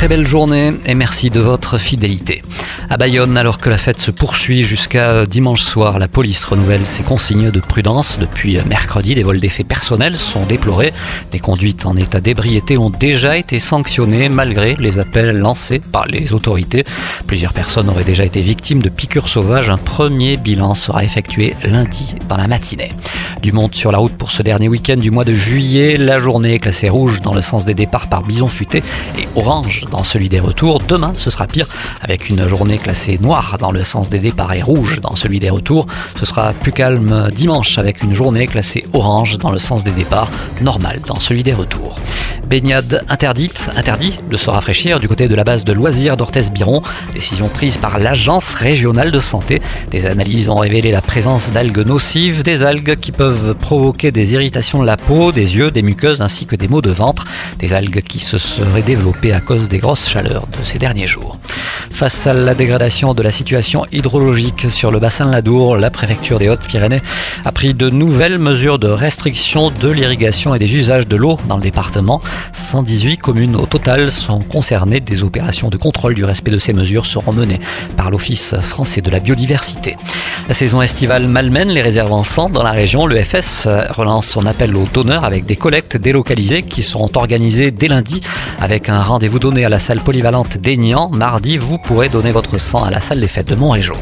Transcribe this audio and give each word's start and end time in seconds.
Très 0.00 0.08
belle 0.08 0.26
journée 0.26 0.72
et 0.86 0.94
merci 0.94 1.28
de 1.28 1.40
votre 1.40 1.76
fidélité. 1.76 2.40
À 2.88 2.96
Bayonne, 2.96 3.36
alors 3.36 3.58
que 3.58 3.68
la 3.68 3.76
fête 3.76 4.00
se 4.00 4.10
poursuit 4.10 4.62
jusqu'à 4.62 5.26
dimanche 5.26 5.60
soir, 5.60 5.98
la 5.98 6.08
police 6.08 6.42
renouvelle 6.42 6.86
ses 6.86 7.02
consignes 7.02 7.50
de 7.50 7.60
prudence. 7.60 8.18
Depuis 8.18 8.58
mercredi, 8.66 9.14
des 9.14 9.22
vols 9.22 9.40
d'effets 9.40 9.62
personnels 9.62 10.16
sont 10.16 10.46
déplorés. 10.46 10.94
Des 11.32 11.38
conduites 11.38 11.84
en 11.84 11.96
état 11.96 12.20
d'ébriété 12.20 12.78
ont 12.78 12.88
déjà 12.88 13.36
été 13.36 13.58
sanctionnées 13.58 14.30
malgré 14.30 14.74
les 14.76 14.98
appels 14.98 15.36
lancés 15.36 15.80
par 15.80 16.06
les 16.06 16.32
autorités. 16.32 16.84
Plusieurs 17.26 17.52
personnes 17.52 17.90
auraient 17.90 18.02
déjà 18.02 18.24
été 18.24 18.40
victimes 18.40 18.80
de 18.80 18.88
piqûres 18.88 19.28
sauvages. 19.28 19.68
Un 19.68 19.76
premier 19.76 20.38
bilan 20.38 20.72
sera 20.72 21.04
effectué 21.04 21.54
lundi 21.62 22.14
dans 22.26 22.38
la 22.38 22.48
matinée. 22.48 22.90
Du 23.42 23.52
monde 23.52 23.74
sur 23.74 23.92
la 23.92 23.98
route 23.98 24.16
pour 24.16 24.30
ce 24.30 24.42
dernier 24.42 24.68
week-end 24.68 24.96
du 24.96 25.10
mois 25.10 25.24
de 25.24 25.32
juillet. 25.32 25.96
La 25.96 26.18
journée 26.18 26.54
est 26.54 26.58
classée 26.58 26.88
rouge 26.88 27.20
dans 27.20 27.34
le 27.34 27.42
sens 27.42 27.64
des 27.64 27.74
départs 27.74 28.08
par 28.08 28.22
bison 28.22 28.48
futé 28.48 28.82
et 29.18 29.28
orange 29.36 29.84
dans 29.90 30.04
celui 30.04 30.28
des 30.28 30.40
retours. 30.40 30.80
Demain, 30.80 31.12
ce 31.16 31.30
sera 31.30 31.46
pire 31.46 31.66
avec 32.00 32.28
une 32.28 32.46
journée 32.48 32.78
classée 32.78 33.18
noire 33.20 33.56
dans 33.58 33.70
le 33.70 33.84
sens 33.84 34.08
des 34.08 34.18
départs 34.18 34.52
et 34.52 34.62
rouge 34.62 35.00
dans 35.00 35.16
celui 35.16 35.40
des 35.40 35.50
retours. 35.50 35.86
Ce 36.18 36.26
sera 36.26 36.52
plus 36.52 36.72
calme 36.72 37.30
dimanche 37.32 37.78
avec 37.78 38.02
une 38.02 38.14
journée 38.14 38.46
classée 38.46 38.84
orange 38.92 39.38
dans 39.38 39.50
le 39.50 39.58
sens 39.58 39.84
des 39.84 39.90
départs, 39.90 40.30
normal 40.60 41.00
dans 41.06 41.18
celui 41.18 41.42
des 41.42 41.54
retours. 41.54 41.98
Baignade 42.50 43.04
interdite, 43.08 43.70
interdit 43.76 44.18
de 44.28 44.36
se 44.36 44.50
rafraîchir 44.50 44.98
du 44.98 45.06
côté 45.06 45.28
de 45.28 45.34
la 45.36 45.44
base 45.44 45.62
de 45.62 45.72
loisirs 45.72 46.16
d'Orthez-Biron. 46.16 46.82
Décision 47.12 47.48
prise 47.48 47.76
par 47.76 47.98
l'Agence 48.00 48.54
régionale 48.54 49.12
de 49.12 49.20
santé. 49.20 49.62
Des 49.92 50.06
analyses 50.06 50.48
ont 50.48 50.58
révélé 50.58 50.90
la 50.90 51.00
présence 51.00 51.50
d'algues 51.50 51.86
nocives, 51.86 52.42
des 52.42 52.64
algues 52.64 52.96
qui 52.96 53.12
peuvent 53.12 53.54
provoquer 53.54 54.10
des 54.10 54.32
irritations 54.34 54.80
de 54.80 54.86
la 54.86 54.96
peau, 54.96 55.30
des 55.30 55.56
yeux, 55.56 55.70
des 55.70 55.82
muqueuses 55.82 56.22
ainsi 56.22 56.46
que 56.46 56.56
des 56.56 56.66
maux 56.66 56.80
de 56.80 56.90
ventre. 56.90 57.24
Des 57.58 57.72
algues 57.72 58.02
qui 58.02 58.18
se 58.18 58.38
seraient 58.38 58.82
développées 58.82 59.32
à 59.32 59.40
cause 59.40 59.68
des 59.68 59.78
grosses 59.80 60.08
chaleurs 60.08 60.46
de 60.46 60.62
ces 60.62 60.78
derniers 60.78 61.06
jours. 61.06 61.38
Face 62.00 62.26
à 62.26 62.32
la 62.32 62.54
dégradation 62.54 63.12
de 63.12 63.22
la 63.22 63.30
situation 63.30 63.84
hydrologique 63.92 64.70
sur 64.70 64.90
le 64.90 65.00
bassin 65.00 65.26
de 65.26 65.32
l'Adour, 65.32 65.76
la 65.76 65.90
préfecture 65.90 66.38
des 66.38 66.48
Hautes-Pyrénées 66.48 67.02
a 67.44 67.52
pris 67.52 67.74
de 67.74 67.90
nouvelles 67.90 68.38
mesures 68.38 68.78
de 68.78 68.88
restriction 68.88 69.70
de 69.70 69.90
l'irrigation 69.90 70.54
et 70.54 70.58
des 70.58 70.74
usages 70.76 71.06
de 71.06 71.16
l'eau 71.16 71.38
dans 71.46 71.56
le 71.56 71.62
département. 71.62 72.22
118 72.54 73.18
communes 73.18 73.54
au 73.54 73.66
total 73.66 74.10
sont 74.10 74.40
concernées. 74.40 75.00
Des 75.00 75.22
opérations 75.24 75.68
de 75.68 75.76
contrôle 75.76 76.14
du 76.14 76.24
respect 76.24 76.50
de 76.50 76.58
ces 76.58 76.72
mesures 76.72 77.04
seront 77.04 77.34
menées 77.34 77.60
par 77.98 78.10
l'Office 78.10 78.54
français 78.60 79.02
de 79.02 79.10
la 79.10 79.20
biodiversité. 79.20 79.98
La 80.48 80.54
saison 80.54 80.80
estivale 80.80 81.28
malmène 81.28 81.68
les 81.68 81.82
réserves 81.82 82.12
en 82.12 82.24
sang 82.24 82.48
dans 82.48 82.62
la 82.62 82.72
région. 82.72 83.04
Le 83.04 83.22
FS 83.22 83.68
relance 83.90 84.26
son 84.26 84.46
appel 84.46 84.74
aux 84.74 84.86
donneurs 84.90 85.24
avec 85.24 85.44
des 85.44 85.56
collectes 85.56 85.98
délocalisées 85.98 86.62
qui 86.62 86.82
seront 86.82 87.10
organisées 87.14 87.70
dès 87.70 87.88
lundi 87.88 88.22
avec 88.58 88.88
un 88.88 89.02
rendez-vous 89.02 89.38
donné 89.38 89.66
à 89.66 89.68
la 89.68 89.78
salle 89.78 90.00
polyvalente 90.00 90.56
d'Aignan. 90.56 91.10
Mardi, 91.12 91.58
vous 91.58 91.76
pourrez 91.90 92.08
donner 92.08 92.30
votre 92.30 92.56
sang 92.56 92.84
à 92.84 92.90
la 92.90 93.00
salle 93.00 93.18
des 93.18 93.26
fêtes 93.26 93.48
de 93.48 93.56
Montrégeau. 93.56 93.94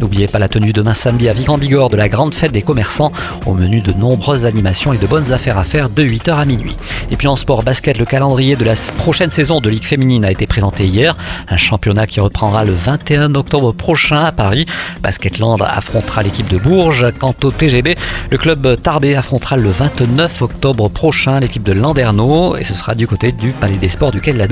N'oubliez 0.00 0.28
pas 0.28 0.38
la 0.38 0.48
tenue 0.48 0.72
demain 0.72 0.94
samedi 0.94 1.28
à 1.28 1.32
Vigan-Bigorre 1.32 1.90
de 1.90 1.96
la 1.96 2.08
grande 2.08 2.34
fête 2.34 2.52
des 2.52 2.62
commerçants 2.62 3.10
au 3.46 3.54
menu 3.54 3.80
de 3.80 3.92
nombreuses 3.92 4.46
animations 4.46 4.92
et 4.92 4.96
de 4.96 5.08
bonnes 5.08 5.32
affaires 5.32 5.58
à 5.58 5.64
faire 5.64 5.90
de 5.90 6.04
8h 6.04 6.34
à 6.36 6.44
minuit. 6.44 6.76
Et 7.10 7.16
puis 7.16 7.26
en 7.26 7.34
sport 7.34 7.64
basket, 7.64 7.98
le 7.98 8.04
calendrier 8.04 8.54
de 8.54 8.64
la 8.64 8.74
prochaine 8.96 9.32
saison 9.32 9.60
de 9.60 9.68
Ligue 9.68 9.82
féminine 9.82 10.24
a 10.24 10.30
été 10.30 10.46
présenté 10.46 10.86
hier. 10.86 11.16
Un 11.48 11.56
championnat 11.56 12.06
qui 12.06 12.20
reprendra 12.20 12.64
le 12.64 12.74
21 12.74 13.34
octobre 13.34 13.72
prochain 13.72 14.22
à 14.22 14.30
Paris. 14.30 14.64
Basketland 15.02 15.60
affrontera 15.62 16.22
l'équipe 16.22 16.48
de 16.48 16.58
Bourges. 16.58 17.08
Quant 17.18 17.34
au 17.42 17.50
TGB, 17.50 17.96
le 18.30 18.38
club 18.38 18.80
Tarbé 18.80 19.16
affrontera 19.16 19.56
le 19.56 19.68
29 19.68 20.42
octobre 20.42 20.88
prochain 20.88 21.40
l'équipe 21.40 21.64
de 21.64 21.72
Landerneau 21.72 22.54
et 22.56 22.62
ce 22.62 22.76
sera 22.76 22.94
du 22.94 23.08
côté 23.08 23.32
du 23.32 23.50
Palais 23.50 23.78
des 23.78 23.88
Sports 23.88 24.12
du 24.12 24.20
Quai 24.20 24.32
de 24.32 24.42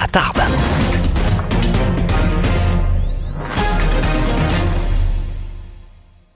à 0.00 0.08
Tarbes. 0.08 0.42